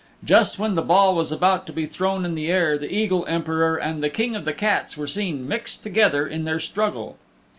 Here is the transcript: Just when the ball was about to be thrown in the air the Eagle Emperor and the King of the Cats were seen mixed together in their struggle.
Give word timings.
Just 0.25 0.57
when 0.57 0.73
the 0.73 0.81
ball 0.81 1.13
was 1.15 1.31
about 1.31 1.67
to 1.67 1.71
be 1.71 1.85
thrown 1.85 2.25
in 2.25 2.33
the 2.33 2.49
air 2.49 2.75
the 2.75 2.91
Eagle 2.91 3.23
Emperor 3.27 3.77
and 3.77 4.01
the 4.01 4.09
King 4.09 4.35
of 4.35 4.45
the 4.45 4.51
Cats 4.65 4.97
were 4.97 5.05
seen 5.05 5.47
mixed 5.47 5.83
together 5.83 6.25
in 6.25 6.43
their 6.43 6.59
struggle. 6.59 7.17